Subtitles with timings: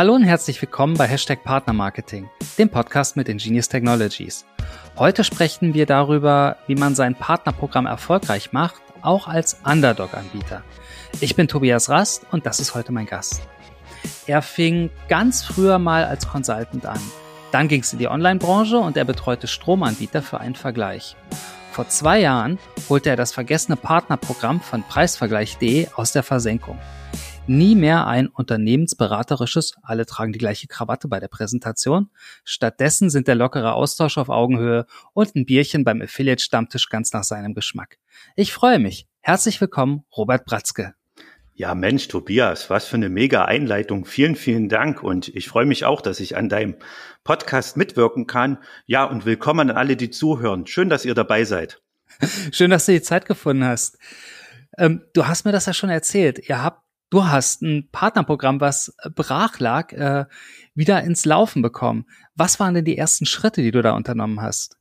[0.00, 4.46] Hallo und herzlich willkommen bei Hashtag Partnermarketing, dem Podcast mit Ingenious Technologies.
[4.96, 10.62] Heute sprechen wir darüber, wie man sein Partnerprogramm erfolgreich macht, auch als Underdog-Anbieter.
[11.20, 13.42] Ich bin Tobias Rast und das ist heute mein Gast.
[14.26, 17.00] Er fing ganz früher mal als Consultant an.
[17.52, 21.14] Dann ging es in die Online-Branche und er betreute Stromanbieter für einen Vergleich.
[21.72, 26.78] Vor zwei Jahren holte er das vergessene Partnerprogramm von Preisvergleich.de aus der Versenkung.
[27.52, 32.08] Nie mehr ein unternehmensberaterisches, alle tragen die gleiche Krawatte bei der Präsentation.
[32.44, 37.54] Stattdessen sind der lockere Austausch auf Augenhöhe und ein Bierchen beim Affiliate-Stammtisch ganz nach seinem
[37.54, 37.98] Geschmack.
[38.36, 39.08] Ich freue mich.
[39.18, 40.94] Herzlich willkommen, Robert Bratzke.
[41.52, 44.04] Ja, Mensch, Tobias, was für eine mega Einleitung.
[44.04, 45.02] Vielen, vielen Dank.
[45.02, 46.76] Und ich freue mich auch, dass ich an deinem
[47.24, 48.58] Podcast mitwirken kann.
[48.86, 50.68] Ja, und willkommen an alle, die zuhören.
[50.68, 51.82] Schön, dass ihr dabei seid.
[52.52, 53.98] Schön, dass du die Zeit gefunden hast.
[54.78, 56.48] Ähm, du hast mir das ja schon erzählt.
[56.48, 60.24] Ihr habt, du hast ein Partnerprogramm, was brach lag, äh,
[60.74, 62.06] wieder ins Laufen bekommen.
[62.34, 64.76] Was waren denn die ersten Schritte, die du da unternommen hast?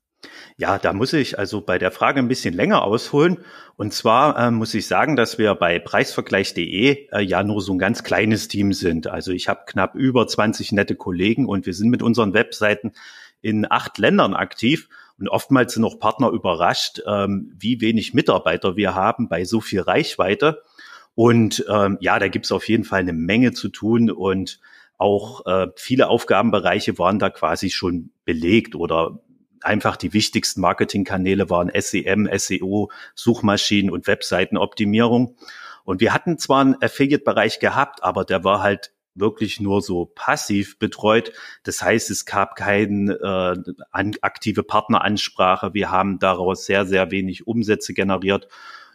[0.57, 3.37] Ja, da muss ich also bei der Frage ein bisschen länger ausholen.
[3.77, 7.79] Und zwar äh, muss ich sagen, dass wir bei preisvergleich.de äh, ja nur so ein
[7.79, 9.07] ganz kleines Team sind.
[9.07, 12.91] Also ich habe knapp über 20 nette Kollegen und wir sind mit unseren Webseiten
[13.41, 14.89] in acht Ländern aktiv.
[15.17, 19.81] Und oftmals sind auch Partner überrascht, ähm, wie wenig Mitarbeiter wir haben bei so viel
[19.81, 20.61] Reichweite.
[21.15, 24.59] Und ähm, ja, da gibt's auf jeden Fall eine Menge zu tun und
[24.97, 29.19] auch äh, viele Aufgabenbereiche waren da quasi schon belegt oder
[29.61, 35.35] einfach die wichtigsten Marketingkanäle waren SEM, SEO, Suchmaschinen und Webseitenoptimierung.
[35.83, 40.79] Und wir hatten zwar einen Affiliate-Bereich gehabt, aber der war halt wirklich nur so passiv
[40.79, 41.33] betreut.
[41.63, 43.13] Das heißt, es gab keine
[43.91, 45.73] äh, aktive Partneransprache.
[45.73, 48.47] Wir haben daraus sehr, sehr wenig Umsätze generiert.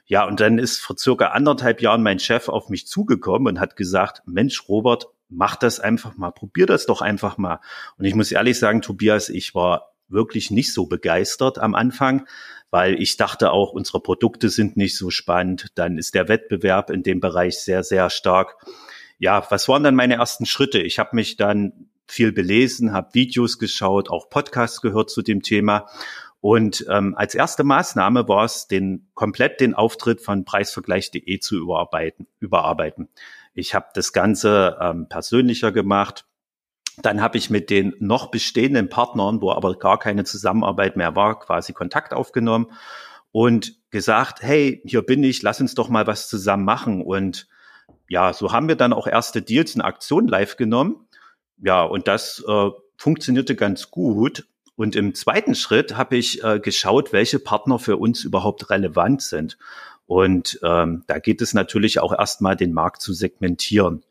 [0.07, 3.77] Ja, und dann ist vor circa anderthalb Jahren mein Chef auf mich zugekommen und hat
[3.77, 7.61] gesagt, Mensch, Robert, mach das einfach mal, probier das doch einfach mal.
[7.97, 12.27] Und ich muss ehrlich sagen, Tobias, ich war wirklich nicht so begeistert am Anfang,
[12.71, 15.69] weil ich dachte auch, unsere Produkte sind nicht so spannend.
[15.77, 18.57] Dann ist der Wettbewerb in dem Bereich sehr, sehr stark.
[19.19, 20.81] Ja, was waren dann meine ersten Schritte?
[20.81, 25.89] Ich habe mich dann viel belesen, habe Videos geschaut, auch Podcasts gehört zu dem Thema.
[26.45, 32.27] Und ähm, als erste Maßnahme war es, den komplett den Auftritt von Preisvergleich.de zu überarbeiten.
[32.39, 33.09] überarbeiten.
[33.55, 36.27] Ich habe das Ganze ähm, persönlicher gemacht,
[37.01, 41.41] dann habe ich mit den noch bestehenden Partnern, wo aber gar keine Zusammenarbeit mehr war,
[41.41, 42.67] quasi Kontakt aufgenommen
[43.33, 47.01] und gesagt, hey, hier bin ich, lass uns doch mal was zusammen machen.
[47.01, 47.49] Und
[48.07, 51.09] ja, so haben wir dann auch erste Deals in Aktion live genommen.
[51.57, 52.69] Ja, und das äh,
[52.99, 54.47] funktionierte ganz gut.
[54.77, 59.57] Und im zweiten Schritt habe ich äh, geschaut, welche Partner für uns überhaupt relevant sind.
[60.07, 64.05] Und ähm, da geht es natürlich auch erstmal, den Markt zu segmentieren.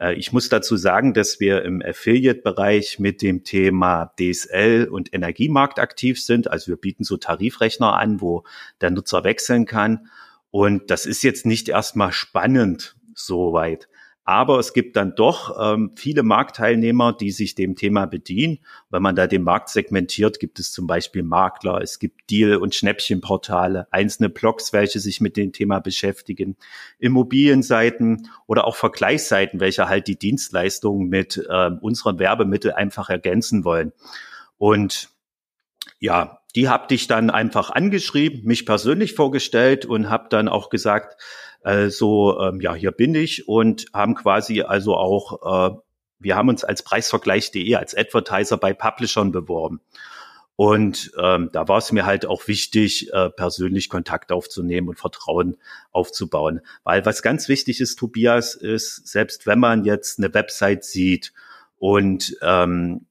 [0.00, 5.78] Äh, ich muss dazu sagen, dass wir im Affiliate-Bereich mit dem Thema DSL und Energiemarkt
[5.78, 6.50] aktiv sind.
[6.50, 8.44] Also wir bieten so Tarifrechner an, wo
[8.80, 10.08] der Nutzer wechseln kann.
[10.50, 13.88] Und das ist jetzt nicht erstmal spannend soweit.
[14.24, 18.58] Aber es gibt dann doch ähm, viele Marktteilnehmer, die sich dem Thema bedienen.
[18.90, 22.74] Wenn man da den Markt segmentiert, gibt es zum Beispiel Makler, es gibt Deal- und
[22.74, 26.56] Schnäppchenportale, einzelne Blogs, welche sich mit dem Thema beschäftigen,
[26.98, 33.92] Immobilienseiten oder auch Vergleichsseiten, welche halt die Dienstleistungen mit äh, unseren Werbemitteln einfach ergänzen wollen.
[34.58, 35.08] Und
[35.98, 41.20] ja, die habe ich dann einfach angeschrieben, mich persönlich vorgestellt und habe dann auch gesagt,
[41.62, 45.76] also ähm, ja, hier bin ich und haben quasi also auch, äh,
[46.18, 49.80] wir haben uns als Preisvergleich.de als Advertiser bei Publishern beworben.
[50.56, 55.56] Und ähm, da war es mir halt auch wichtig, äh, persönlich Kontakt aufzunehmen und Vertrauen
[55.90, 56.60] aufzubauen.
[56.84, 61.32] Weil was ganz wichtig ist, Tobias, ist, selbst wenn man jetzt eine Website sieht
[61.78, 63.06] und ähm,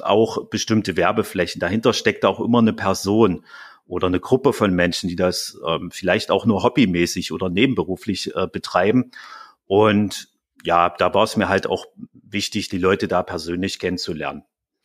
[0.00, 3.44] auch bestimmte Werbeflächen, dahinter steckt auch immer eine Person
[3.86, 8.46] oder eine Gruppe von Menschen, die das ähm, vielleicht auch nur hobbymäßig oder nebenberuflich äh,
[8.46, 9.10] betreiben.
[9.66, 10.28] Und
[10.64, 14.44] ja, da war es mir halt auch wichtig, die Leute da persönlich kennenzulernen.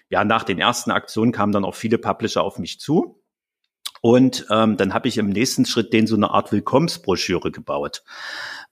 [0.10, 3.22] Ja, nach den ersten Aktionen kamen dann auch viele Publisher auf mich zu.
[4.02, 8.04] Und ähm, dann habe ich im nächsten Schritt denen so eine Art Willkommensbroschüre gebaut.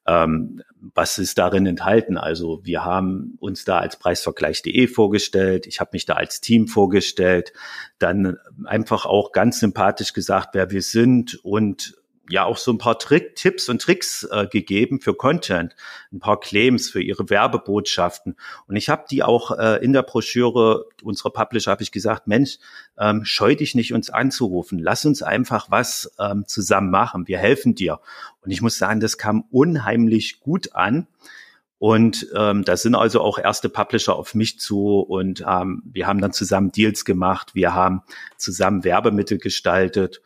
[0.07, 0.61] Ähm,
[0.93, 2.17] was ist darin enthalten?
[2.17, 7.53] Also wir haben uns da als Preisvergleich.de vorgestellt, ich habe mich da als Team vorgestellt,
[7.97, 11.95] dann einfach auch ganz sympathisch gesagt, wer wir sind und
[12.29, 15.75] ja auch so ein paar Trick, Tipps und Tricks äh, gegeben für Content,
[16.11, 18.35] ein paar Claims für ihre Werbebotschaften.
[18.67, 22.57] Und ich habe die auch äh, in der Broschüre unserer Publisher habe ich gesagt, Mensch,
[22.97, 24.79] ähm, scheu dich nicht, uns anzurufen.
[24.79, 27.27] Lass uns einfach was ähm, zusammen machen.
[27.27, 27.99] Wir helfen dir.
[28.41, 31.07] Und ich muss sagen, das kam unheimlich gut an.
[31.77, 36.21] Und ähm, da sind also auch erste Publisher auf mich zu und ähm, wir haben
[36.21, 38.01] dann zusammen Deals gemacht, wir haben
[38.37, 40.21] zusammen Werbemittel gestaltet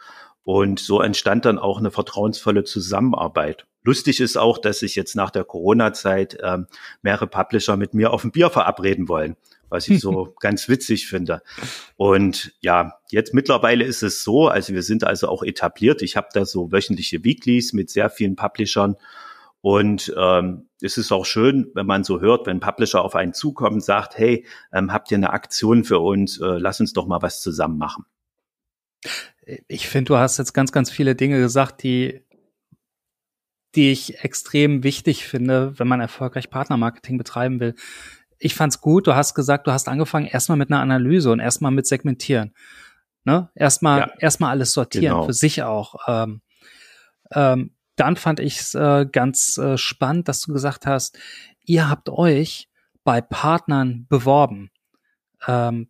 [0.50, 3.68] und so entstand dann auch eine vertrauensvolle Zusammenarbeit.
[3.84, 6.66] Lustig ist auch, dass sich jetzt nach der Corona-Zeit ähm,
[7.04, 9.38] mehrere Publisher mit mir auf ein Bier verabreden wollen,
[9.70, 11.44] was ich so ganz witzig finde.
[11.98, 16.02] Und ja, jetzt mittlerweile ist es so, also wir sind also auch etabliert.
[16.02, 18.96] Ich habe da so wöchentliche Weeklies mit sehr vielen Publishern
[19.62, 23.76] und ähm, es ist auch schön, wenn man so hört, wenn Publisher auf einen zukommen
[23.76, 26.42] und sagt, hey, ähm, habt ihr eine Aktion für uns?
[26.42, 28.06] Äh, lass uns doch mal was zusammen machen.
[29.68, 32.22] Ich finde, du hast jetzt ganz, ganz viele Dinge gesagt, die,
[33.76, 37.76] die ich extrem wichtig finde, wenn man erfolgreich Partnermarketing betreiben will.
[38.38, 41.72] Ich fand's gut, du hast gesagt, du hast angefangen erstmal mit einer Analyse und erstmal
[41.72, 42.54] mit Segmentieren.
[43.26, 43.50] Ne?
[43.54, 45.26] Erstmal, ja, erstmal alles sortieren, genau.
[45.26, 45.96] für sich auch.
[46.08, 46.42] Ähm,
[47.32, 51.20] ähm, dann fand ich es äh, ganz äh, spannend, dass du gesagt hast,
[51.66, 52.70] ihr habt euch
[53.04, 54.72] bei Partnern beworben.
[55.48, 55.90] Ähm,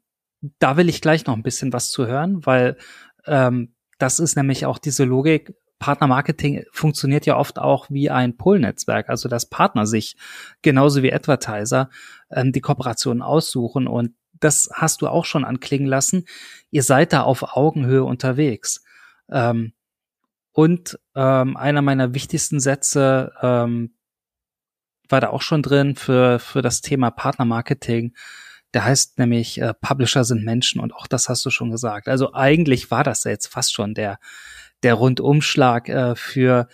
[0.58, 2.78] da will ich gleich noch ein bisschen was zu hören, weil
[3.26, 5.54] ähm, das ist nämlich auch diese Logik.
[5.80, 10.18] Partnermarketing funktioniert ja oft auch wie ein Pull-Netzwerk, also dass Partner sich
[10.62, 11.90] genauso wie Advertiser
[12.32, 16.26] ähm, die Kooperation aussuchen und das hast du auch schon anklingen lassen.
[16.72, 18.84] Ihr seid da auf Augenhöhe unterwegs.
[19.30, 19.74] Ähm,
[20.52, 23.96] und ähm, einer meiner wichtigsten Sätze ähm,
[25.08, 28.14] war da auch schon drin für, für das Thema Partnermarketing.
[28.74, 32.08] Der heißt nämlich, äh, Publisher sind Menschen und auch das hast du schon gesagt.
[32.08, 34.20] Also eigentlich war das jetzt fast schon der,
[34.84, 36.68] der Rundumschlag äh, für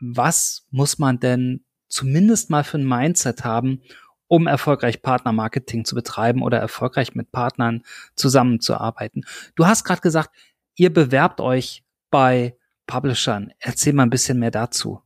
[0.00, 3.82] was muss man denn zumindest mal für ein Mindset haben,
[4.28, 7.82] um erfolgreich Partnermarketing zu betreiben oder erfolgreich mit Partnern
[8.14, 9.24] zusammenzuarbeiten.
[9.56, 10.30] Du hast gerade gesagt,
[10.76, 13.52] ihr bewerbt euch bei Publishern.
[13.58, 15.02] Erzähl mal ein bisschen mehr dazu.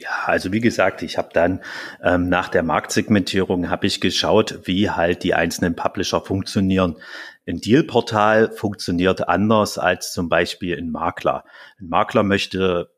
[0.00, 1.60] Ja, also wie gesagt, ich habe dann
[2.04, 6.96] ähm, nach der Marktsegmentierung habe ich geschaut, wie halt die einzelnen Publisher funktionieren.
[7.48, 11.44] Ein Dealportal funktioniert anders als zum Beispiel ein Makler.
[11.80, 12.92] Ein Makler möchte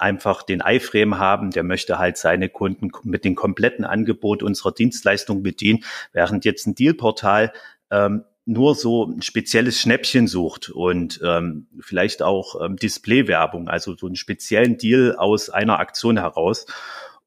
[0.00, 5.44] einfach den iFrame haben, der möchte halt seine Kunden mit dem kompletten Angebot unserer Dienstleistung
[5.44, 7.52] bedienen, während jetzt ein Dealportal
[7.92, 14.06] ähm, nur so ein spezielles Schnäppchen sucht und ähm, vielleicht auch ähm, Displaywerbung, also so
[14.06, 16.64] einen speziellen Deal aus einer Aktion heraus.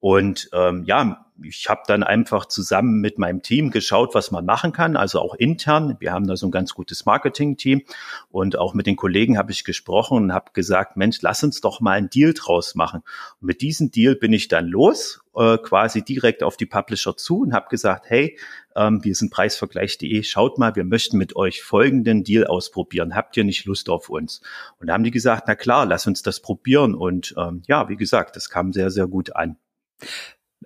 [0.01, 4.71] Und ähm, ja, ich habe dann einfach zusammen mit meinem Team geschaut, was man machen
[4.71, 5.95] kann, also auch intern.
[6.00, 7.83] Wir haben da so ein ganz gutes Marketing-Team
[8.31, 11.81] und auch mit den Kollegen habe ich gesprochen und habe gesagt, Mensch, lass uns doch
[11.81, 13.01] mal einen Deal draus machen.
[13.39, 17.42] Und mit diesem Deal bin ich dann los, äh, quasi direkt auf die Publisher zu
[17.42, 18.39] und habe gesagt, hey,
[18.75, 23.15] ähm, wir sind preisvergleich.de, schaut mal, wir möchten mit euch folgenden Deal ausprobieren.
[23.15, 24.42] Habt ihr nicht Lust auf uns?
[24.80, 26.95] Und da haben die gesagt, na klar, lass uns das probieren.
[26.95, 29.57] Und ähm, ja, wie gesagt, das kam sehr, sehr gut an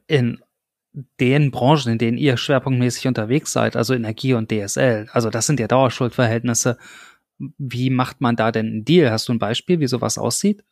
[0.08, 0.42] in
[1.20, 5.60] den Branchen, in denen ihr schwerpunktmäßig unterwegs seid, also Energie und DSL, also das sind
[5.60, 6.78] ja Dauerschuldverhältnisse.
[7.38, 9.12] Wie macht man da denn einen Deal?
[9.12, 10.64] Hast du ein Beispiel, wie sowas aussieht?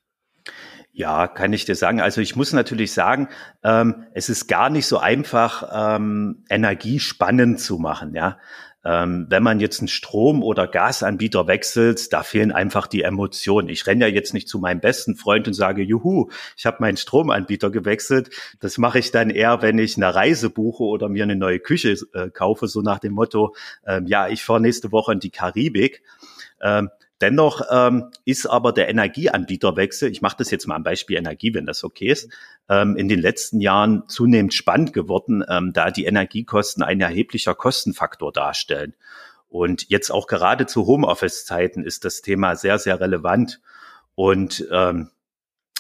[0.94, 2.00] Ja, kann ich dir sagen.
[2.00, 3.28] Also ich muss natürlich sagen,
[3.64, 8.14] ähm, es ist gar nicht so einfach, ähm, Energie spannend zu machen.
[8.14, 8.38] Ja,
[8.86, 13.70] ähm, wenn man jetzt einen Strom- oder Gasanbieter wechselt, da fehlen einfach die Emotionen.
[13.70, 16.98] Ich renne ja jetzt nicht zu meinem besten Freund und sage, juhu, ich habe meinen
[16.98, 18.30] Stromanbieter gewechselt.
[18.60, 21.96] Das mache ich dann eher, wenn ich eine Reise buche oder mir eine neue Küche
[22.14, 23.56] äh, kaufe, so nach dem Motto,
[23.86, 26.04] ähm, ja, ich fahre nächste Woche in die Karibik.
[26.62, 26.90] Ähm,
[27.22, 31.66] Dennoch ähm, ist aber der Energieanbieterwechsel, ich mache das jetzt mal am Beispiel Energie, wenn
[31.66, 32.30] das okay ist,
[32.70, 38.32] ähm, in den letzten Jahren zunehmend spannend geworden, ähm, da die Energiekosten ein erheblicher Kostenfaktor
[38.32, 38.94] darstellen.
[39.48, 43.62] Und jetzt auch gerade zu Homeoffice-Zeiten ist das Thema sehr, sehr relevant.
[44.16, 45.10] Und ähm,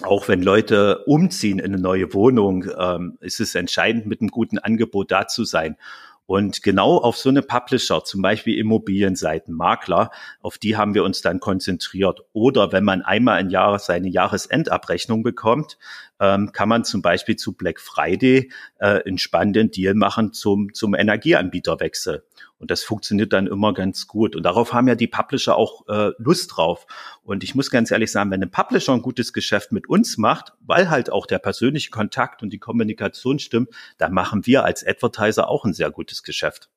[0.01, 4.59] auch wenn Leute umziehen in eine neue Wohnung, ähm, ist es entscheidend, mit einem guten
[4.59, 5.77] Angebot da zu sein.
[6.25, 10.09] Und genau auf so eine Publisher, zum Beispiel Immobilienseiten, Makler,
[10.41, 12.21] auf die haben wir uns dann konzentriert.
[12.31, 15.77] Oder wenn man einmal im Jahr seine Jahresendabrechnung bekommt,
[16.23, 18.49] ähm, kann man zum Beispiel zu Black Friday
[18.79, 22.23] äh, einen spannenden Deal machen zum, zum Energieanbieterwechsel.
[22.59, 24.37] Und das funktioniert dann immer ganz gut.
[24.37, 26.87] Und darauf haben ja die Publisher auch äh, Lust drauf.
[27.23, 30.53] Und ich muss ganz ehrlich sagen, wenn ein Publisher ein gutes Geschäft mit uns macht,
[30.61, 35.49] weil halt auch der persönliche Kontakt und die Kommunikation stimmt, dann machen wir als Advertiser
[35.49, 36.69] auch ein sehr gutes Geschäft.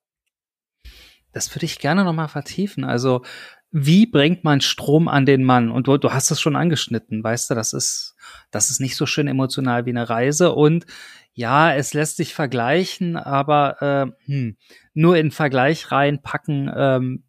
[1.37, 2.83] Das würde ich gerne nochmal vertiefen.
[2.83, 3.21] Also
[3.69, 5.69] wie bringt man Strom an den Mann?
[5.69, 8.15] Und du, du hast es schon angeschnitten, weißt du, das ist,
[8.49, 10.53] das ist nicht so schön emotional wie eine Reise.
[10.55, 10.87] Und
[11.33, 14.57] ja, es lässt sich vergleichen, aber äh, hm,
[14.95, 17.23] nur in Vergleich reinpacken ähm,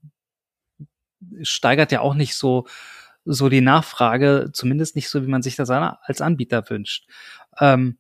[1.42, 2.66] steigert ja auch nicht so
[3.26, 7.10] so die Nachfrage, zumindest nicht so, wie man sich das als Anbieter wünscht.
[7.60, 7.98] Ähm,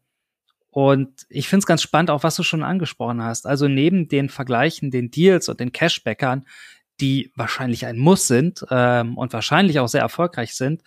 [0.78, 3.48] Und ich finde es ganz spannend, auch was du schon angesprochen hast.
[3.48, 6.46] Also neben den Vergleichen, den Deals und den Cashbackern,
[7.00, 10.84] die wahrscheinlich ein Muss sind ähm, und wahrscheinlich auch sehr erfolgreich sind,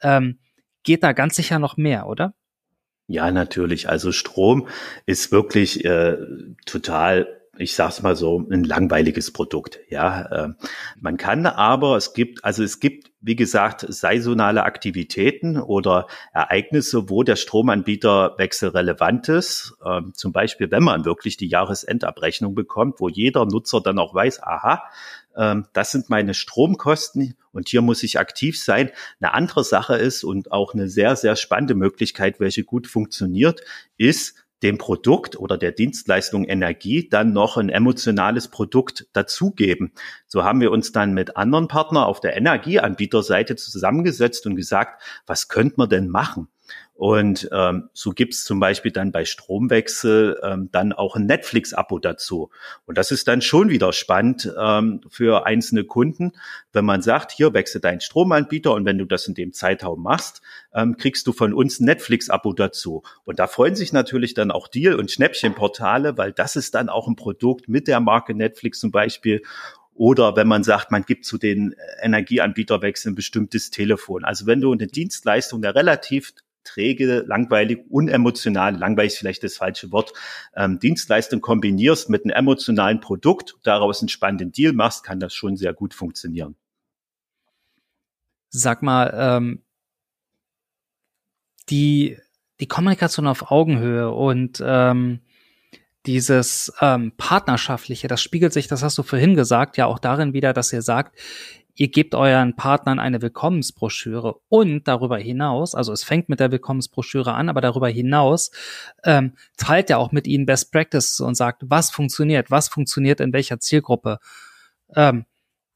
[0.00, 0.38] ähm,
[0.82, 2.32] geht da ganz sicher noch mehr, oder?
[3.06, 3.86] Ja, natürlich.
[3.86, 4.66] Also Strom
[5.04, 6.16] ist wirklich äh,
[6.64, 9.78] total ich sag's mal so, ein langweiliges Produkt.
[9.88, 10.48] Ja, äh,
[11.00, 17.22] man kann aber, es gibt, also es gibt, wie gesagt, saisonale Aktivitäten oder Ereignisse, wo
[17.22, 19.74] der Stromanbieterwechsel relevant ist.
[19.84, 24.42] Äh, zum Beispiel, wenn man wirklich die Jahresendabrechnung bekommt, wo jeder Nutzer dann auch weiß,
[24.42, 24.82] aha,
[25.34, 28.90] äh, das sind meine Stromkosten und hier muss ich aktiv sein.
[29.20, 33.62] Eine andere Sache ist und auch eine sehr, sehr spannende Möglichkeit, welche gut funktioniert,
[33.96, 39.92] ist, dem Produkt oder der Dienstleistung Energie dann noch ein emotionales Produkt dazugeben.
[40.26, 45.48] So haben wir uns dann mit anderen Partnern auf der Energieanbieterseite zusammengesetzt und gesagt, was
[45.48, 46.48] könnte man denn machen?
[46.96, 52.50] Und ähm, so gibt's zum Beispiel dann bei Stromwechsel ähm, dann auch ein Netflix-Abo dazu.
[52.86, 56.32] Und das ist dann schon wieder spannend ähm, für einzelne Kunden,
[56.72, 60.40] wenn man sagt, hier wechsel deinen Stromanbieter und wenn du das in dem Zeitraum machst,
[60.72, 63.02] ähm, kriegst du von uns ein Netflix-Abo dazu.
[63.24, 67.08] Und da freuen sich natürlich dann auch Deal- und Schnäppchenportale, weil das ist dann auch
[67.08, 69.42] ein Produkt mit der Marke Netflix zum Beispiel.
[69.94, 74.24] Oder wenn man sagt, man gibt zu den Energieanbieterwechseln ein bestimmtes Telefon.
[74.24, 79.92] Also wenn du eine Dienstleistung, der relativ träge, langweilig, unemotional, langweilig ist vielleicht das falsche
[79.92, 80.12] Wort,
[80.56, 85.56] ähm, Dienstleistung kombinierst mit einem emotionalen Produkt, daraus einen spannenden Deal machst, kann das schon
[85.56, 86.56] sehr gut funktionieren.
[88.50, 89.62] Sag mal, ähm,
[91.68, 92.18] die,
[92.60, 95.20] die Kommunikation auf Augenhöhe und ähm,
[96.06, 100.52] dieses ähm, partnerschaftliche, das spiegelt sich, das hast du vorhin gesagt, ja auch darin wieder,
[100.52, 101.18] dass ihr sagt,
[101.74, 107.32] ihr gebt euren Partnern eine Willkommensbroschüre und darüber hinaus, also es fängt mit der Willkommensbroschüre
[107.32, 108.50] an, aber darüber hinaus
[109.04, 113.32] ähm, teilt ihr auch mit ihnen Best Practices und sagt, was funktioniert, was funktioniert in
[113.32, 114.18] welcher Zielgruppe.
[114.94, 115.26] Ähm,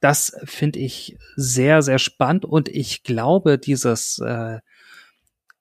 [0.00, 4.60] das finde ich sehr, sehr spannend und ich glaube, dieses, äh,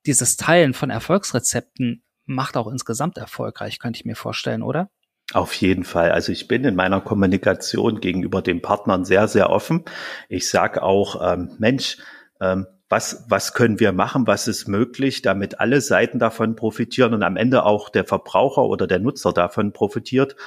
[0.06, 4.91] dieses Teilen von Erfolgsrezepten macht auch insgesamt erfolgreich, könnte ich mir vorstellen, oder?
[5.34, 6.12] Auf jeden Fall.
[6.12, 9.84] Also ich bin in meiner Kommunikation gegenüber den Partnern sehr, sehr offen.
[10.29, 11.98] Ich sage auch, ähm, Mensch,
[12.39, 17.24] ähm, was, was können wir machen, was ist möglich, damit alle Seiten davon profitieren und
[17.24, 20.38] am Ende auch der Verbraucher oder der Nutzer davon profitiert.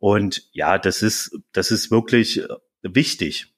[0.00, 2.48] Und ja, das ist, das ist wirklich äh,
[2.82, 3.54] wichtig.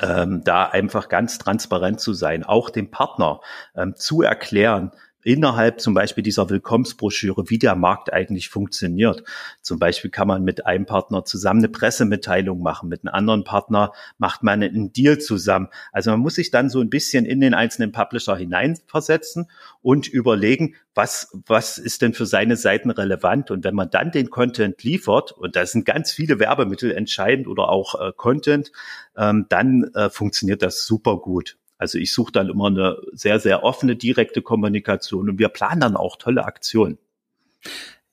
[0.00, 3.42] Ähm, da einfach ganz transparent zu sein, auch dem Partner
[3.76, 4.92] ähm, zu erklären,
[5.24, 9.22] innerhalb zum Beispiel dieser Willkommensbroschüre, wie der Markt eigentlich funktioniert.
[9.60, 13.92] Zum Beispiel kann man mit einem Partner zusammen eine Pressemitteilung machen, mit einem anderen Partner
[14.18, 15.68] macht man einen Deal zusammen.
[15.92, 19.50] Also man muss sich dann so ein bisschen in den einzelnen Publisher hineinversetzen
[19.80, 23.50] und überlegen, was, was ist denn für seine Seiten relevant?
[23.50, 27.68] Und wenn man dann den Content liefert, und da sind ganz viele Werbemittel entscheidend oder
[27.68, 28.72] auch äh, Content,
[29.16, 31.56] ähm, dann äh, funktioniert das super gut.
[31.82, 35.96] Also ich suche dann immer eine sehr, sehr offene, direkte Kommunikation und wir planen dann
[35.96, 36.96] auch tolle Aktionen.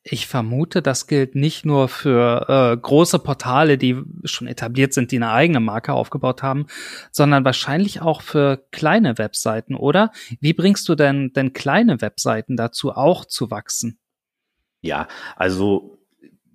[0.02, 5.18] Ich vermute, das gilt nicht nur für äh, große Portale, die schon etabliert sind, die
[5.18, 6.66] eine eigene Marke aufgebaut haben,
[7.12, 10.12] sondern wahrscheinlich auch für kleine Webseiten, oder?
[10.42, 14.00] Wie bringst du denn denn kleine Webseiten dazu auch zu wachsen?
[14.82, 15.99] Ja, also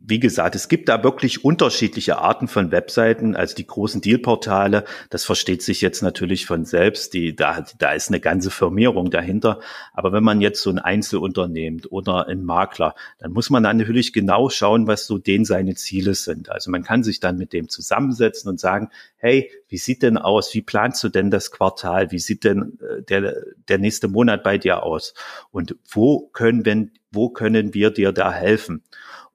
[0.07, 5.25] wie gesagt, es gibt da wirklich unterschiedliche Arten von Webseiten, also die großen Dealportale, das
[5.25, 9.61] versteht sich jetzt natürlich von selbst, die, da, da ist eine ganze Firmierung dahinter.
[9.95, 14.51] Aber wenn man jetzt so ein Einzelunternehmen oder ein Makler, dann muss man natürlich genau
[14.51, 16.51] schauen, was so den seine Ziele sind.
[16.51, 20.53] Also man kann sich dann mit dem zusammensetzen und sagen, hey, wie sieht denn aus?
[20.53, 22.11] Wie planst du denn das Quartal?
[22.11, 25.15] Wie sieht denn äh, der, der nächste Monat bei dir aus?
[25.51, 28.83] Und wo können, wenn, wo können wir dir da helfen?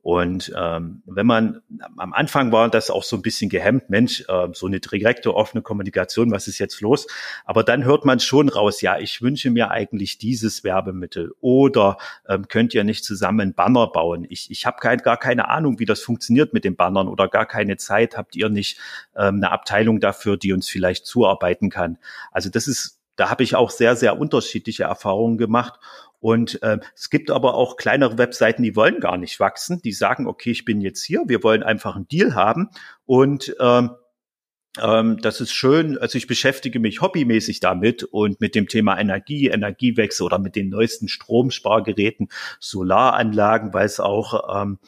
[0.09, 1.61] Und ähm, wenn man
[1.97, 5.61] am Anfang war das auch so ein bisschen gehemmt, Mensch, äh, so eine direkte offene
[5.61, 7.05] Kommunikation, was ist jetzt los?
[7.45, 12.47] Aber dann hört man schon raus, ja, ich wünsche mir eigentlich dieses Werbemittel oder ähm,
[12.47, 14.25] könnt ihr nicht zusammen Banner bauen?
[14.27, 17.45] Ich, ich habe kein, gar keine Ahnung, wie das funktioniert mit den Bannern oder gar
[17.45, 18.17] keine Zeit.
[18.17, 18.79] Habt ihr nicht
[19.15, 21.99] ähm, eine Abteilung dafür, die uns vielleicht zuarbeiten kann?
[22.31, 25.79] Also das ist, da habe ich auch sehr, sehr unterschiedliche Erfahrungen gemacht.
[26.19, 29.81] Und äh, es gibt aber auch kleinere Webseiten, die wollen gar nicht wachsen.
[29.81, 32.69] Die sagen, okay, ich bin jetzt hier, wir wollen einfach einen Deal haben
[33.05, 33.91] und ähm,
[34.79, 35.97] ähm, das ist schön.
[35.97, 40.69] Also ich beschäftige mich hobbymäßig damit und mit dem Thema Energie, Energiewechsel oder mit den
[40.69, 44.79] neuesten Stromspargeräten, Solaranlagen, weil es auch ähm,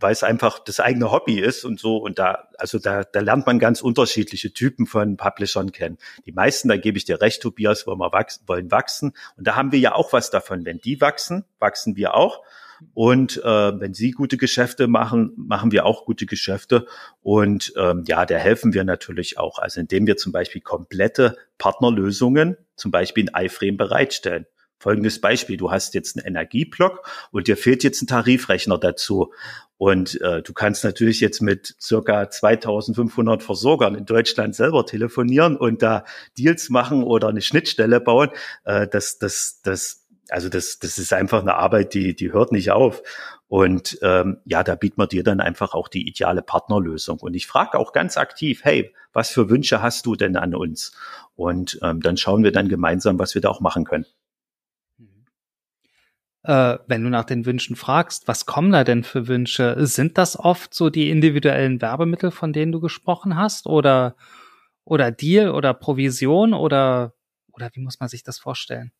[0.00, 1.96] weil es einfach das eigene Hobby ist und so.
[1.96, 5.98] Und da, also da, da lernt man ganz unterschiedliche Typen von Publishern kennen.
[6.26, 9.12] Die meisten, da gebe ich dir recht, Tobias, wollen, wir wachsen, wollen wachsen.
[9.36, 10.64] Und da haben wir ja auch was davon.
[10.64, 12.42] Wenn die wachsen, wachsen wir auch.
[12.94, 16.86] Und äh, wenn Sie gute Geschäfte machen, machen wir auch gute Geschäfte.
[17.22, 19.58] Und ähm, ja, da helfen wir natürlich auch.
[19.58, 24.46] Also indem wir zum Beispiel komplette Partnerlösungen, zum Beispiel in iFrame bereitstellen.
[24.78, 29.32] Folgendes Beispiel, du hast jetzt einen Energieblock und dir fehlt jetzt ein Tarifrechner dazu.
[29.76, 35.82] Und äh, du kannst natürlich jetzt mit circa 2500 Versorgern in Deutschland selber telefonieren und
[35.82, 36.04] da
[36.36, 38.30] Deals machen oder eine Schnittstelle bauen.
[38.64, 42.70] Äh, das, das, das, also das, das ist einfach eine Arbeit, die, die hört nicht
[42.70, 43.02] auf.
[43.46, 47.18] Und ähm, ja, da bieten wir dir dann einfach auch die ideale Partnerlösung.
[47.20, 50.92] Und ich frage auch ganz aktiv, hey, was für Wünsche hast du denn an uns?
[51.34, 54.06] Und ähm, dann schauen wir dann gemeinsam, was wir da auch machen können
[56.48, 59.76] äh, wenn du nach den Wünschen fragst, was kommen da denn für Wünsche?
[59.86, 63.66] Sind das oft so die individuellen Werbemittel, von denen du gesprochen hast?
[63.66, 64.16] Oder,
[64.84, 67.12] oder Deal oder Provision oder,
[67.52, 68.92] oder wie muss man sich das vorstellen?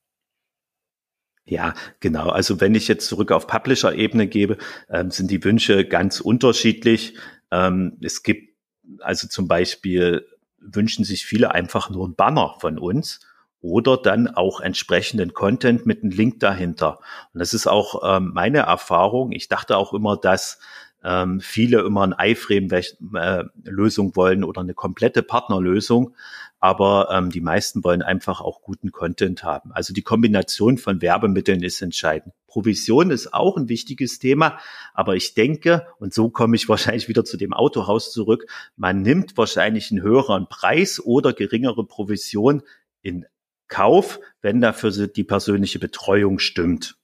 [1.47, 2.29] Ja, genau.
[2.29, 4.59] Also wenn ich jetzt zurück auf Publisher-Ebene gebe,
[4.91, 7.17] ähm, sind die Wünsche ganz unterschiedlich.
[7.51, 8.59] Ähm, es gibt
[9.01, 10.27] also zum Beispiel
[10.59, 13.21] wünschen sich viele einfach nur ein Banner von uns
[13.61, 17.01] oder dann auch entsprechenden Content mit einem Link dahinter.
[17.33, 19.33] Und das ist auch ähm, meine Erfahrung.
[19.33, 20.61] Ich dachte auch immer, dass
[21.05, 26.15] ähm, viele immer eine iFrame-Lösung wollen oder eine komplette Partnerlösung.
[26.61, 29.71] Aber ähm, die meisten wollen einfach auch guten Content haben.
[29.73, 32.35] Also die Kombination von Werbemitteln ist entscheidend.
[32.49, 34.59] Provision ist auch ein wichtiges Thema,
[34.93, 38.47] aber ich denke, und so komme ich wahrscheinlich wieder zu dem Autohaus zurück,
[38.77, 42.63] man nimmt wahrscheinlich einen höheren Preis oder geringere Provision
[43.03, 43.25] in
[43.69, 46.99] Kauf, wenn dafür die persönliche Betreuung stimmt.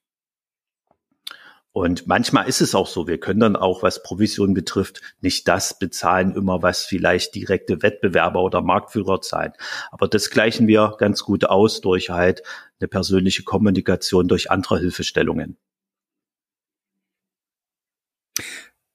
[1.76, 5.76] Und manchmal ist es auch so, wir können dann auch, was Provision betrifft, nicht das
[5.76, 9.52] bezahlen immer, was vielleicht direkte Wettbewerber oder Marktführer zahlen.
[9.90, 12.44] Aber das gleichen wir ganz gut aus durch halt
[12.78, 15.56] eine persönliche Kommunikation durch andere Hilfestellungen.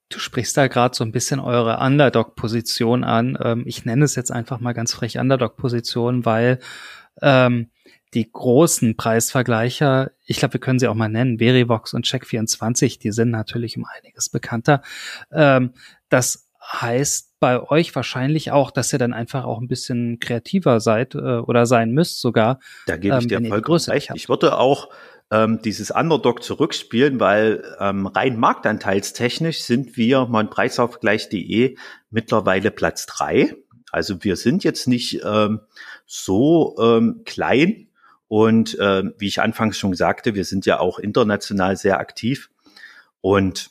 [0.07, 3.37] Du sprichst da gerade so ein bisschen eure Underdog-Position an.
[3.43, 6.59] Ähm, ich nenne es jetzt einfach mal ganz frech Underdog-Position, weil
[7.21, 7.69] ähm,
[8.13, 13.11] die großen Preisvergleicher, ich glaube, wir können sie auch mal nennen, Verivox und Check24, die
[13.11, 14.81] sind natürlich um einiges bekannter.
[15.31, 15.73] Ähm,
[16.09, 21.15] das heißt bei euch wahrscheinlich auch, dass ihr dann einfach auch ein bisschen kreativer seid
[21.15, 22.59] äh, oder sein müsst sogar.
[22.85, 24.11] Da gebe ich ähm, dir vollkommen recht.
[24.15, 24.89] Ich würde auch
[25.31, 31.77] ähm, dieses Underdog zurückspielen, weil ähm, rein marktanteilstechnisch sind wir mal Preisaufgleich.de
[32.09, 33.55] mittlerweile Platz drei.
[33.91, 35.61] Also wir sind jetzt nicht ähm,
[36.11, 37.87] so ähm, klein
[38.27, 42.49] und äh, wie ich anfangs schon sagte, wir sind ja auch international sehr aktiv
[43.21, 43.69] und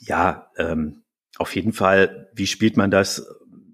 [0.00, 1.02] ja, ähm,
[1.36, 3.26] auf jeden Fall, wie spielt man das?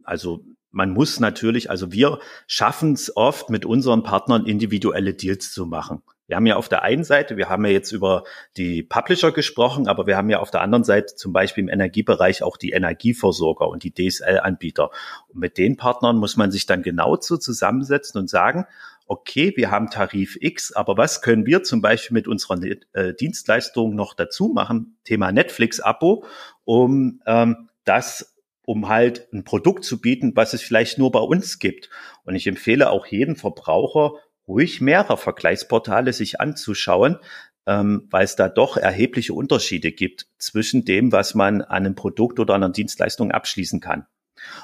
[0.03, 5.65] Also man muss natürlich, also wir schaffen es oft mit unseren Partnern individuelle Deals zu
[5.65, 6.03] machen.
[6.31, 8.23] Wir haben ja auf der einen Seite, wir haben ja jetzt über
[8.57, 12.45] die Publisher gesprochen, aber wir haben ja auf der anderen Seite zum Beispiel im Energiebereich
[12.45, 14.93] auch die Energieversorger und die DSL-Anbieter.
[15.27, 18.67] Und mit den Partnern muss man sich dann genau so zusammensetzen und sagen,
[19.09, 22.63] okay, wir haben Tarif X, aber was können wir zum Beispiel mit unserer
[22.93, 24.99] äh, Dienstleistung noch dazu machen?
[25.03, 26.25] Thema Netflix-Abo,
[26.65, 31.59] um ähm, das um halt ein Produkt zu bieten, was es vielleicht nur bei uns
[31.59, 31.91] gibt.
[32.23, 34.13] Und ich empfehle auch jedem Verbraucher,
[34.51, 37.19] ruhig mehrere Vergleichsportale sich anzuschauen,
[37.67, 42.41] ähm, weil es da doch erhebliche Unterschiede gibt zwischen dem, was man an einem Produkt
[42.41, 44.07] oder einer Dienstleistung abschließen kann.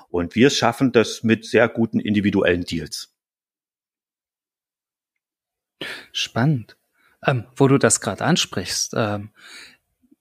[0.09, 3.15] Und wir schaffen das mit sehr guten individuellen Deals.
[6.13, 6.77] Spannend.
[7.25, 9.31] Ähm, wo du das gerade ansprichst, ähm,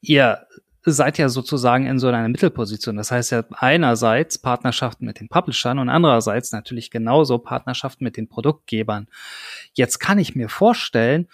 [0.01, 0.47] ihr
[0.85, 2.95] seid ja sozusagen in so einer Mittelposition.
[2.95, 8.27] Das heißt ja einerseits Partnerschaften mit den Publishern und andererseits natürlich genauso Partnerschaften mit den
[8.27, 9.07] Produktgebern.
[9.73, 11.27] Jetzt kann ich mir vorstellen,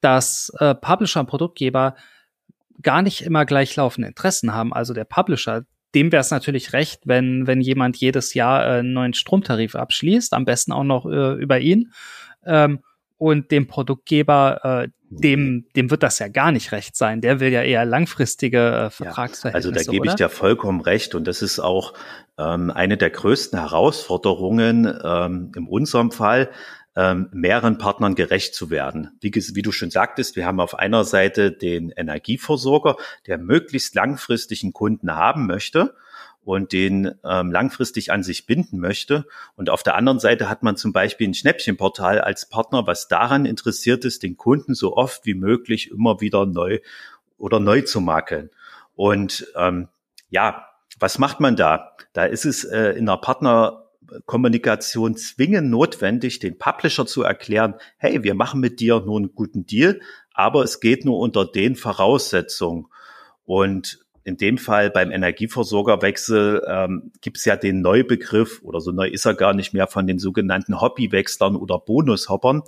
[0.00, 1.96] dass äh, Publisher und Produktgeber
[2.80, 4.72] gar nicht immer gleichlaufende Interessen haben.
[4.72, 8.92] Also der Publisher, dem wäre es natürlich recht, wenn, wenn jemand jedes Jahr äh, einen
[8.92, 11.92] neuen Stromtarif abschließt, am besten auch noch äh, über ihn.
[12.44, 12.80] Ähm,
[13.22, 17.20] und dem Produktgeber, äh, dem, dem wird das ja gar nicht recht sein.
[17.20, 19.68] Der will ja eher langfristige äh, Vertragsverhältnisse.
[19.68, 21.14] Ja, also da gebe ich dir vollkommen recht.
[21.14, 21.94] Und das ist auch
[22.36, 26.50] ähm, eine der größten Herausforderungen ähm, in unserem Fall,
[26.96, 29.16] ähm, mehreren Partnern gerecht zu werden.
[29.20, 32.96] Wie, wie, du schon sagtest, wir haben auf einer Seite den Energieversorger,
[33.28, 35.94] der möglichst langfristigen Kunden haben möchte
[36.44, 39.26] und den ähm, langfristig an sich binden möchte.
[39.54, 43.46] Und auf der anderen Seite hat man zum Beispiel ein Schnäppchenportal als Partner, was daran
[43.46, 46.80] interessiert ist, den Kunden so oft wie möglich immer wieder neu
[47.38, 48.50] oder neu zu makeln.
[48.94, 49.88] Und ähm,
[50.30, 50.66] ja,
[50.98, 51.96] was macht man da?
[52.12, 58.34] Da ist es äh, in einer Partnerkommunikation zwingend notwendig, den Publisher zu erklären, hey, wir
[58.34, 60.00] machen mit dir nur einen guten Deal,
[60.34, 62.86] aber es geht nur unter den Voraussetzungen.
[63.44, 69.08] Und in dem Fall beim Energieversorgerwechsel ähm, gibt es ja den Neubegriff, oder so neu
[69.08, 72.62] ist er gar nicht mehr, von den sogenannten Hobbywechslern oder Bonushoppern.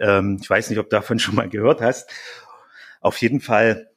[0.00, 2.10] Ähm, ich weiß nicht, ob du davon schon mal gehört hast.
[3.00, 3.90] Auf jeden Fall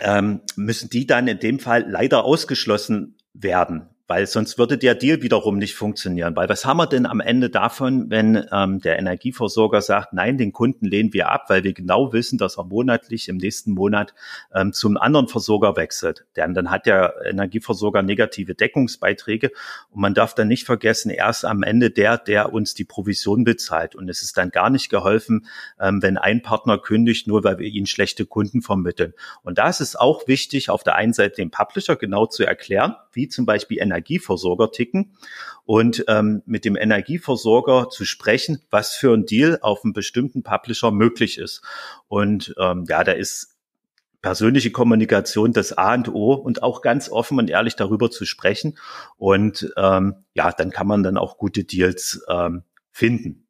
[0.00, 5.22] ähm, müssen die dann in dem Fall leider ausgeschlossen werden weil sonst würde der Deal
[5.22, 6.36] wiederum nicht funktionieren.
[6.36, 10.52] Weil was haben wir denn am Ende davon, wenn ähm, der Energieversorger sagt, nein, den
[10.52, 14.14] Kunden lehnen wir ab, weil wir genau wissen, dass er monatlich im nächsten Monat
[14.54, 16.24] ähm, zum anderen Versorger wechselt.
[16.36, 19.50] Denn dann hat der Energieversorger negative Deckungsbeiträge
[19.90, 23.96] und man darf dann nicht vergessen, erst am Ende der, der uns die Provision bezahlt.
[23.96, 25.46] Und es ist dann gar nicht geholfen,
[25.80, 29.14] ähm, wenn ein Partner kündigt, nur weil wir ihnen schlechte Kunden vermitteln.
[29.42, 32.94] Und da ist es auch wichtig, auf der einen Seite dem Publisher genau zu erklären,
[33.12, 35.16] wie zum Beispiel Energie Energieversorger ticken
[35.64, 40.90] und ähm, mit dem Energieversorger zu sprechen, was für ein Deal auf einem bestimmten Publisher
[40.90, 41.62] möglich ist.
[42.08, 43.56] Und ähm, ja, da ist
[44.22, 48.78] persönliche Kommunikation das A und O und auch ganz offen und ehrlich darüber zu sprechen.
[49.16, 53.45] Und ähm, ja, dann kann man dann auch gute Deals ähm, finden.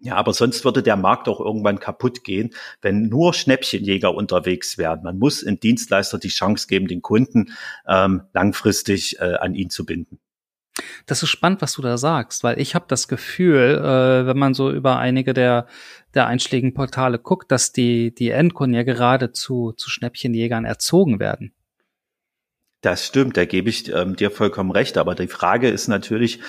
[0.00, 5.02] Ja, aber sonst würde der Markt auch irgendwann kaputt gehen, wenn nur Schnäppchenjäger unterwegs wären.
[5.02, 7.52] Man muss in Dienstleister die Chance geben, den Kunden
[7.86, 10.20] ähm, langfristig äh, an ihn zu binden.
[11.06, 14.54] Das ist spannend, was du da sagst, weil ich habe das Gefühl, äh, wenn man
[14.54, 15.66] so über einige der
[16.14, 21.52] der einschlägigen Portale guckt, dass die die Endkunden ja gerade zu zu Schnäppchenjägern erzogen werden.
[22.80, 24.98] Das stimmt, da gebe ich ähm, dir vollkommen recht.
[24.98, 26.40] Aber die Frage ist natürlich,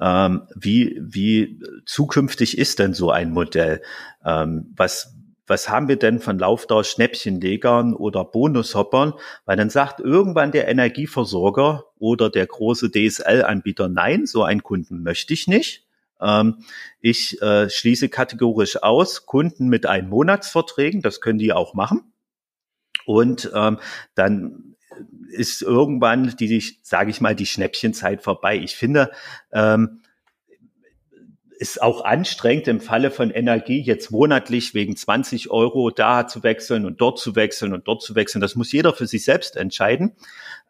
[0.00, 3.80] ähm, wie, wie zukünftig ist denn so ein Modell?
[4.22, 5.14] Ähm, was,
[5.46, 9.14] was haben wir denn von Laufdauer Schnäppchenlegern oder Bonushoppern?
[9.46, 15.32] Weil dann sagt irgendwann der Energieversorger oder der große DSL-Anbieter, nein, so einen Kunden möchte
[15.32, 15.86] ich nicht.
[16.20, 16.64] Ähm,
[17.00, 22.12] ich äh, schließe kategorisch aus Kunden mit ein Monatsverträgen, das können die auch machen.
[23.06, 23.78] Und ähm,
[24.14, 24.67] dann
[25.30, 28.56] ist irgendwann die, sage ich mal, die Schnäppchenzeit vorbei.
[28.58, 29.10] Ich finde,
[29.52, 30.00] ähm,
[31.58, 36.86] ist auch anstrengend im Falle von Energie jetzt monatlich wegen 20 Euro da zu wechseln
[36.86, 38.40] und dort zu wechseln und dort zu wechseln.
[38.40, 40.12] Das muss jeder für sich selbst entscheiden.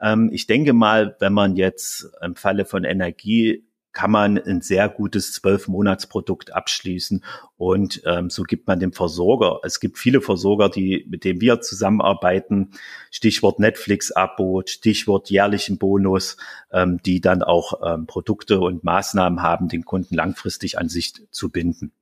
[0.01, 4.88] Ähm, ich denke mal, wenn man jetzt im Falle von Energie kann man ein sehr
[4.88, 7.24] gutes Zwölf-Monats-Produkt abschließen
[7.57, 9.61] und ähm, so gibt man dem Versorger.
[9.64, 12.70] Es gibt viele Versorger, die mit denen wir zusammenarbeiten.
[13.11, 16.37] Stichwort Netflix-Abo, Stichwort jährlichen Bonus,
[16.72, 21.51] ähm, die dann auch ähm, Produkte und Maßnahmen haben, den Kunden langfristig an sich zu
[21.51, 21.92] binden.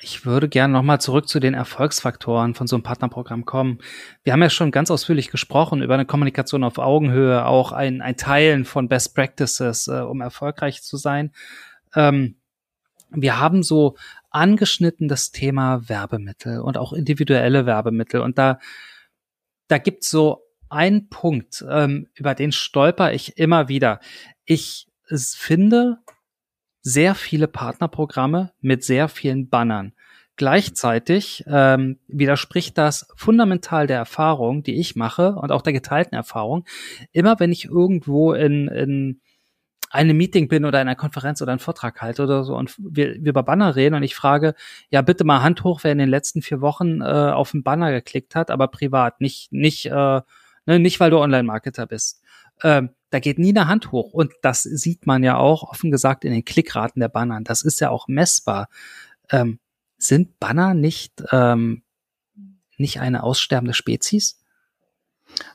[0.00, 3.80] Ich würde gerne nochmal zurück zu den Erfolgsfaktoren von so einem Partnerprogramm kommen.
[4.22, 8.16] Wir haben ja schon ganz ausführlich gesprochen über eine Kommunikation auf Augenhöhe, auch ein, ein
[8.16, 11.32] Teilen von Best Practices, äh, um erfolgreich zu sein.
[11.96, 12.36] Ähm,
[13.10, 13.96] wir haben so
[14.30, 18.20] angeschnitten das Thema Werbemittel und auch individuelle Werbemittel.
[18.20, 18.60] Und da,
[19.66, 23.98] da gibt's so einen Punkt, ähm, über den stolper ich immer wieder.
[24.44, 24.86] Ich
[25.34, 25.98] finde,
[26.80, 29.92] sehr viele Partnerprogramme mit sehr vielen Bannern.
[30.36, 36.64] Gleichzeitig ähm, widerspricht das fundamental der Erfahrung, die ich mache und auch der geteilten Erfahrung.
[37.12, 39.20] Immer wenn ich irgendwo in, in
[39.90, 43.14] einem Meeting bin oder in einer Konferenz oder einen Vortrag halte oder so und wir,
[43.14, 44.54] wir über Banner reden und ich frage,
[44.90, 47.90] ja bitte mal Hand hoch, wer in den letzten vier Wochen äh, auf einen Banner
[47.90, 50.20] geklickt hat, aber privat, nicht nicht äh,
[50.66, 52.22] ne, nicht weil du Online-Marketer bist.
[52.62, 54.12] Ähm, da geht nie eine Hand hoch.
[54.12, 57.40] Und das sieht man ja auch offen gesagt in den Klickraten der Banner.
[57.42, 58.68] Das ist ja auch messbar.
[59.30, 59.58] Ähm,
[59.96, 61.82] sind Banner nicht, ähm,
[62.76, 64.40] nicht eine aussterbende Spezies?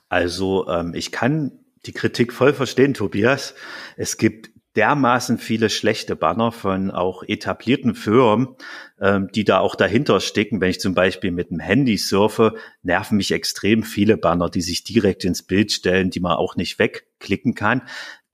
[0.10, 3.56] Also ähm, ich kann die Kritik voll verstehen, Tobias.
[3.98, 8.56] Es gibt dermaßen viele schlechte Banner von auch etablierten Firmen,
[9.00, 10.62] ähm, die da auch dahinter stecken.
[10.62, 14.84] Wenn ich zum Beispiel mit dem Handy surfe, nerven mich extrem viele Banner, die sich
[14.84, 17.84] direkt ins Bild stellen, die man auch nicht wegklicken kann.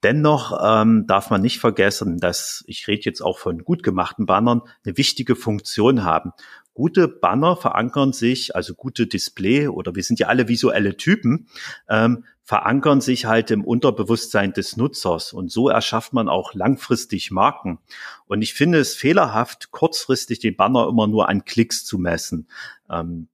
[0.02, 4.62] Dennoch ähm, darf man nicht vergessen, dass, ich rede jetzt auch von gut gemachten Bannern,
[4.84, 6.32] eine wichtige Funktion haben.
[6.80, 11.46] Gute Banner verankern sich, also gute Display oder wir sind ja alle visuelle Typen,
[11.90, 17.80] ähm, verankern sich halt im Unterbewusstsein des Nutzers und so erschafft man auch langfristig Marken.
[18.24, 22.48] Und ich finde es fehlerhaft, kurzfristig den Banner immer nur an Klicks zu messen.
[22.88, 23.28] Ähm,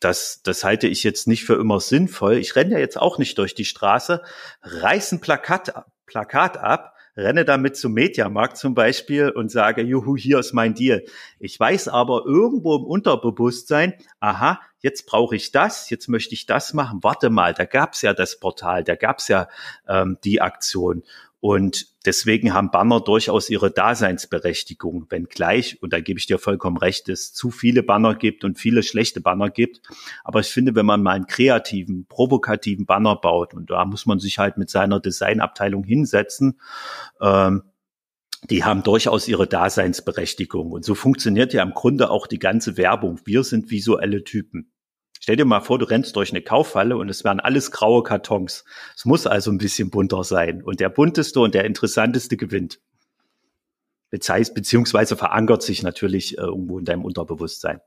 [0.00, 2.38] das, das halte ich jetzt nicht für immer sinnvoll.
[2.38, 4.22] Ich renne ja jetzt auch nicht durch die Straße,
[4.62, 10.38] reiß ein Plakat, Plakat ab renne damit zum Mediamarkt zum Beispiel und sage, juhu, hier
[10.38, 11.04] ist mein Deal.
[11.38, 16.74] Ich weiß aber irgendwo im Unterbewusstsein, aha, jetzt brauche ich das, jetzt möchte ich das
[16.74, 19.48] machen, warte mal, da gab's ja das Portal, da gab's ja
[19.88, 21.02] ähm, die Aktion.
[21.40, 27.08] Und deswegen haben Banner durchaus ihre Daseinsberechtigung, wenngleich, und da gebe ich dir vollkommen recht,
[27.08, 29.82] es zu viele Banner gibt und viele schlechte Banner gibt.
[30.24, 34.18] Aber ich finde, wenn man mal einen kreativen, provokativen Banner baut, und da muss man
[34.18, 36.58] sich halt mit seiner Designabteilung hinsetzen,
[37.20, 37.62] ähm,
[38.50, 40.72] die haben durchaus ihre Daseinsberechtigung.
[40.72, 43.20] Und so funktioniert ja im Grunde auch die ganze Werbung.
[43.24, 44.70] Wir sind visuelle Typen.
[45.20, 48.64] Stell dir mal vor, du rennst durch eine Kaufhalle und es werden alles graue Kartons.
[48.96, 50.62] Es muss also ein bisschen bunter sein.
[50.62, 52.80] Und der bunteste und der interessanteste gewinnt.
[54.10, 57.80] Beziehungsweise verankert sich natürlich äh, irgendwo in deinem Unterbewusstsein.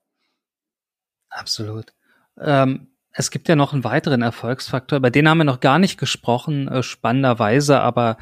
[1.29, 1.93] Absolut.
[2.37, 5.97] Ähm, es gibt ja noch einen weiteren Erfolgsfaktor, über den haben wir noch gar nicht
[5.97, 8.17] gesprochen, äh, spannenderweise, aber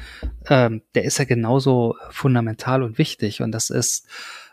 [0.48, 3.42] ähm, der ist ja genauso fundamental und wichtig.
[3.42, 4.08] Und das ist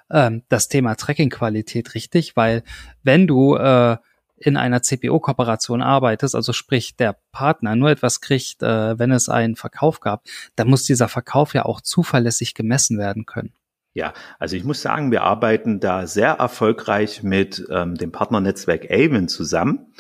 [0.10, 2.36] ähm, das Thema Tracking-Qualität, richtig?
[2.36, 2.64] Weil
[3.04, 3.98] wenn du äh,
[4.46, 9.56] in einer CPO-Kooperation arbeitest, also sprich der Partner nur etwas kriegt, äh, wenn es einen
[9.56, 10.24] Verkauf gab,
[10.56, 13.54] dann muss dieser Verkauf ja auch zuverlässig gemessen werden können.
[13.94, 19.30] Ja, also ich muss sagen, wir arbeiten da sehr erfolgreich mit ähm, dem Partnernetzwerk Avon
[19.30, 19.94] zusammen,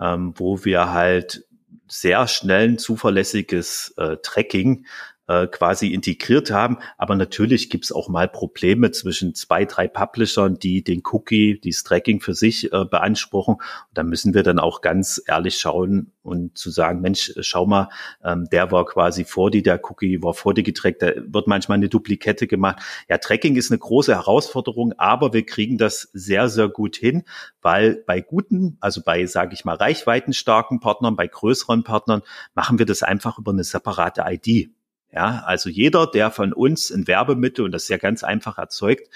[0.00, 1.46] ähm, wo wir halt
[1.88, 4.86] sehr schnell ein zuverlässiges äh, Tracking
[5.28, 6.78] äh, quasi integriert haben.
[6.98, 11.82] Aber natürlich gibt es auch mal Probleme zwischen zwei, drei Publishern, die den Cookie, das
[11.82, 13.54] Tracking für sich äh, beanspruchen.
[13.54, 13.62] Und
[13.94, 17.88] da müssen wir dann auch ganz ehrlich schauen und zu sagen, Mensch, schau mal,
[18.24, 21.76] ähm, der war quasi vor dir, der Cookie war vor dir getrackt, da wird manchmal
[21.76, 22.82] eine Duplikette gemacht.
[23.08, 27.24] Ja, Tracking ist eine große Herausforderung, aber wir kriegen das sehr, sehr gut hin,
[27.62, 32.22] weil bei guten, also bei, sage ich mal, reichweitenstarken Partnern, bei größeren Partnern,
[32.54, 34.70] machen wir das einfach über eine separate ID.
[35.16, 39.08] Ja, also jeder, der von uns ein Werbemittel, und das ist ja ganz einfach erzeugt,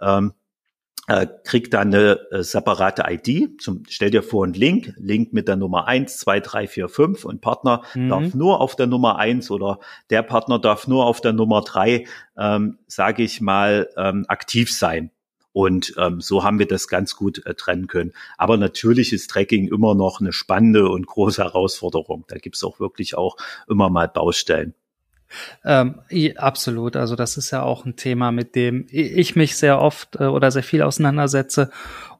[0.00, 0.32] ähm,
[1.08, 3.60] äh, kriegt dann eine äh, separate ID.
[3.60, 7.24] Zum, stell dir vor, ein Link, Link mit der Nummer eins, zwei, drei, vier, fünf
[7.24, 8.08] und Partner mhm.
[8.08, 12.06] darf nur auf der Nummer eins oder der Partner darf nur auf der Nummer drei,
[12.36, 15.10] ähm, sage ich mal, ähm, aktiv sein.
[15.52, 18.12] Und ähm, so haben wir das ganz gut äh, trennen können.
[18.36, 22.26] Aber natürlich ist Tracking immer noch eine spannende und große Herausforderung.
[22.28, 24.74] Da gibt's auch wirklich auch immer mal Baustellen.
[25.64, 26.00] Ähm,
[26.36, 26.96] absolut.
[26.96, 30.50] Also das ist ja auch ein Thema, mit dem ich mich sehr oft äh, oder
[30.50, 31.70] sehr viel auseinandersetze.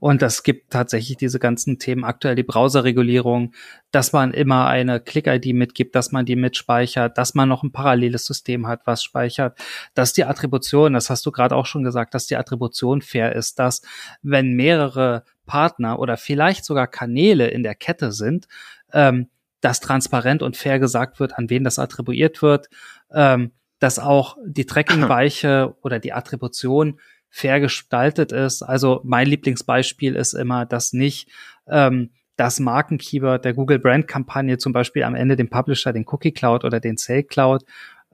[0.00, 3.52] Und das gibt tatsächlich diese ganzen Themen aktuell die Browserregulierung,
[3.90, 8.24] dass man immer eine Click-ID mitgibt, dass man die mitspeichert, dass man noch ein paralleles
[8.24, 9.58] System hat, was speichert,
[9.94, 13.58] dass die Attribution, das hast du gerade auch schon gesagt, dass die Attribution fair ist,
[13.58, 13.82] dass
[14.22, 18.46] wenn mehrere Partner oder vielleicht sogar Kanäle in der Kette sind,
[18.92, 19.28] ähm,
[19.60, 22.68] dass transparent und fair gesagt wird, an wen das attribuiert wird,
[23.12, 26.98] ähm, dass auch die Tracking-Weiche oder die Attribution
[27.30, 28.62] fair gestaltet ist.
[28.62, 31.30] Also mein Lieblingsbeispiel ist immer, dass nicht
[31.66, 36.32] ähm, das Markenkeyword der Google Brand Kampagne zum Beispiel am Ende dem Publisher den Cookie
[36.32, 37.64] Cloud oder den Sale Cloud.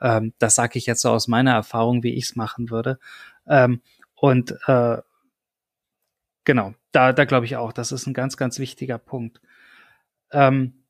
[0.01, 2.99] Ähm, das sage ich jetzt so aus meiner Erfahrung, wie ich es machen würde.
[3.47, 3.83] Ähm,
[4.15, 4.99] und äh,
[6.45, 9.41] genau, da, da glaube ich auch, das ist ein ganz, ganz wichtiger Punkt.
[10.33, 10.84] Ähm,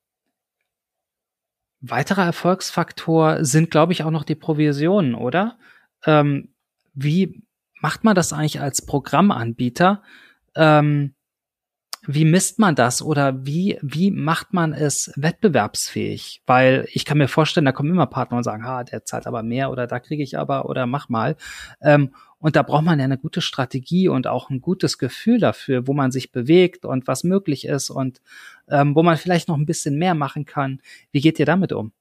[1.86, 5.58] Weiterer Erfolgsfaktor sind, glaube ich, auch noch die Provisionen, oder?
[6.06, 6.48] Ähm,
[6.94, 7.42] wie
[7.80, 10.02] macht man das eigentlich als Programmanbieter?
[10.54, 11.13] Ähm,
[12.06, 16.42] wie misst man das oder wie, wie macht man es wettbewerbsfähig?
[16.46, 19.42] Weil ich kann mir vorstellen, da kommen immer Partner und sagen, ha, der zahlt aber
[19.42, 21.36] mehr oder da kriege ich aber oder mach mal.
[21.80, 25.86] Ähm, und da braucht man ja eine gute Strategie und auch ein gutes Gefühl dafür,
[25.86, 28.20] wo man sich bewegt und was möglich ist und
[28.68, 30.80] ähm, wo man vielleicht noch ein bisschen mehr machen kann.
[31.10, 31.92] Wie geht ihr damit um?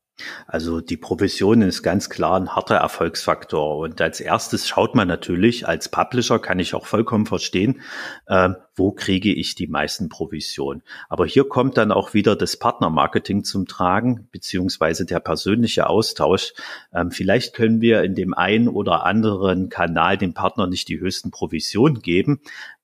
[0.45, 3.78] Also die Provision ist ganz klar ein harter Erfolgsfaktor.
[3.78, 7.82] Und als erstes schaut man natürlich, als Publisher kann ich auch vollkommen verstehen,
[8.28, 10.84] äh, wo kriege ich die meisten Provisionen.
[11.10, 16.54] Aber hier kommt dann auch wieder das Partnermarketing zum Tragen, beziehungsweise der persönliche Austausch.
[16.93, 21.32] Ähm, vielleicht können wir in dem einen oder anderen Kanal dem Partner nicht die höchsten
[21.32, 22.41] Provisionen geben,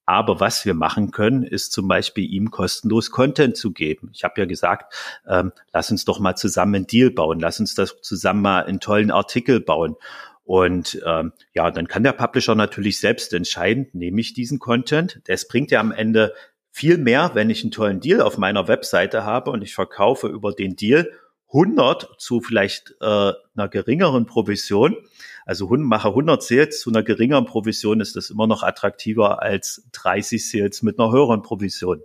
[0.09, 4.09] aber was wir machen können, ist zum Beispiel ihm kostenlos Content zu geben.
[4.11, 4.91] Ich habe ja gesagt,
[5.27, 8.79] ähm, lass uns doch mal zusammen einen Deal bauen, lass uns das zusammen mal einen
[8.79, 9.97] tollen Artikel bauen.
[10.43, 15.21] Und ähm, ja, dann kann der Publisher natürlich selbst entscheiden, nehme ich diesen Content.
[15.27, 16.33] Es bringt ja am Ende
[16.71, 20.53] viel mehr, wenn ich einen tollen Deal auf meiner Webseite habe und ich verkaufe über
[20.53, 21.11] den Deal
[21.49, 24.95] 100 zu vielleicht äh, einer geringeren Provision,
[25.45, 30.49] also mache 100 Sales zu einer geringeren Provision, ist das immer noch attraktiver als 30
[30.49, 32.01] Sales mit einer höheren Provision.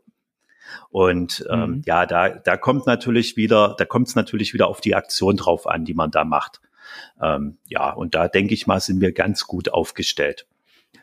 [0.91, 1.83] Und ähm, mhm.
[1.85, 5.67] ja, da, da kommt natürlich wieder, da kommt es natürlich wieder auf die Aktion drauf
[5.67, 6.61] an, die man da macht.
[7.21, 10.47] Ähm, ja, und da denke ich mal, sind wir ganz gut aufgestellt.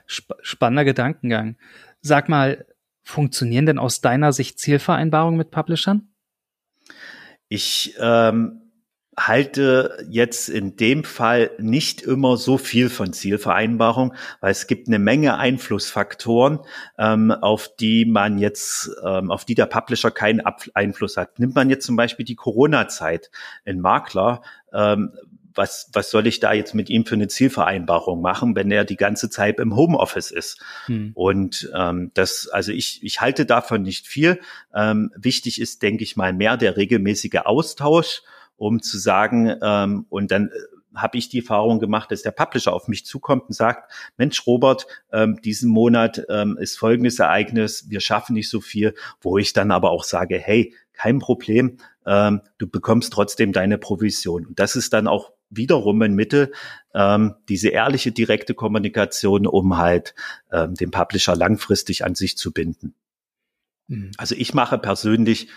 [0.10, 1.58] Sp spannender Gedankengang.
[2.02, 2.66] Sag mal,
[3.04, 6.08] Funktionieren denn aus deiner Sicht Zielvereinbarungen mit Publishern?
[7.54, 8.62] Ich ähm,
[9.18, 15.00] halte jetzt in dem Fall nicht immer so viel von Zielvereinbarung, weil es gibt eine
[15.00, 16.60] Menge Einflussfaktoren,
[16.98, 21.40] ähm, auf die man jetzt, ähm, auf die der Publisher keinen Ab Einfluss hat.
[21.40, 23.32] Nimmt man jetzt zum Beispiel die Corona-Zeit.
[23.66, 25.12] Ein Makler ähm,
[25.54, 28.98] was, was soll ich da jetzt mit ihm für eine Zielvereinbarung machen, wenn er die
[28.98, 30.62] ganze Zeit im Homeoffice ist?
[30.86, 31.12] Hm.
[31.14, 34.40] Und ähm, das, also ich, ich halte davon nicht viel.
[34.74, 38.22] Ähm, wichtig ist, denke ich mal, mehr der regelmäßige Austausch,
[38.58, 40.52] um zu sagen, ähm, und dann äh,
[40.96, 44.88] habe ich die Erfahrung gemacht, dass der Publisher auf mich zukommt und sagt, Mensch, Robert,
[45.12, 49.72] ähm, diesen Monat ähm, ist folgendes Ereignis, wir schaffen nicht so viel, wo ich dann
[49.72, 54.46] aber auch sage, hey, kein Problem, ähm, du bekommst trotzdem deine Provision.
[54.46, 56.52] Und das ist dann auch wiederum ein Mittel,
[56.96, 60.16] ähm, diese ehrliche, direkte Kommunikation, um halt
[60.52, 62.96] ähm, den Publisher langfristig an sich zu binden.
[63.88, 64.12] Mhm.
[64.18, 65.50] Also ich mache persönlich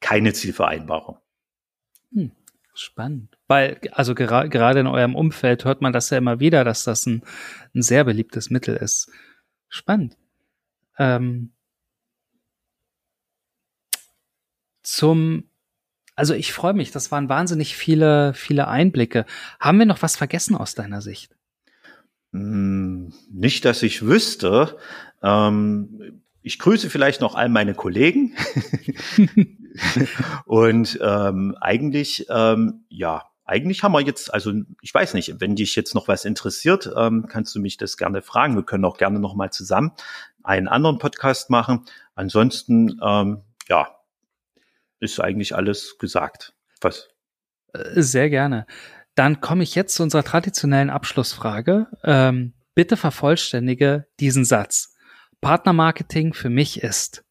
[0.00, 1.18] keine Zielvereinbarung.
[2.12, 2.32] Hm.
[2.74, 3.36] Spannend.
[3.48, 7.04] Weil, also gera gerade in eurem Umfeld hört man das ja immer wieder, dass das
[7.06, 7.22] ein,
[7.74, 9.10] ein sehr beliebtes Mittel ist.
[9.68, 10.16] Spannend.
[10.96, 11.52] Ähm,
[14.82, 15.49] zum
[16.20, 19.24] also ich freue mich, das waren wahnsinnig viele, viele Einblicke.
[19.58, 21.34] Haben wir noch was vergessen aus deiner Sicht?
[22.34, 24.76] Hm, nicht, dass ich wüsste.
[25.22, 28.36] Ähm, ich grüße vielleicht noch all meine Kollegen.
[30.44, 34.52] Und ähm, eigentlich, ähm, ja, eigentlich haben wir jetzt, also
[34.82, 38.20] ich weiß nicht, wenn dich jetzt noch was interessiert, ähm, kannst du mich das gerne
[38.20, 38.56] fragen.
[38.56, 39.92] Wir können auch gerne noch mal zusammen
[40.42, 41.86] einen anderen Podcast machen.
[42.14, 43.88] Ansonsten, ähm, ja,
[45.00, 46.54] ist eigentlich alles gesagt.
[46.80, 47.08] Was?
[47.72, 48.66] Äh, sehr gerne.
[49.14, 51.88] Dann komme ich jetzt zu unserer traditionellen Abschlussfrage.
[52.04, 54.94] Ähm, bitte vervollständige diesen Satz.
[55.40, 57.24] Partnermarketing für mich ist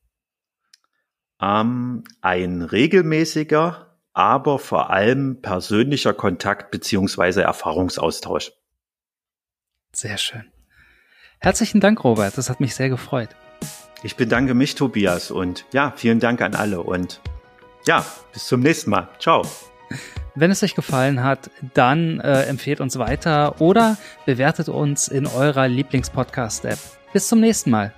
[1.42, 8.52] ähm, ein regelmäßiger, aber vor allem persönlicher Kontakt beziehungsweise Erfahrungsaustausch.
[9.94, 10.52] Sehr schön.
[11.40, 12.38] Herzlichen Dank, Robert.
[12.38, 13.30] Das hat mich sehr gefreut.
[14.04, 17.22] Ich bedanke mich, Tobias, und ja, vielen Dank an alle und
[17.90, 19.08] ja, bis zum nächsten Mal.
[19.18, 19.42] Ciao.
[20.36, 23.98] Wenn es euch gefallen hat, dann äh, empfehlt uns weiter oder
[24.28, 26.78] bewertet uns in eurer Lieblingspodcast-App.
[27.14, 27.92] Bis zum nächsten Mal.